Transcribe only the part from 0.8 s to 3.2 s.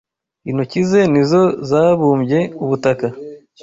ze ni zo zabumbye ubutaka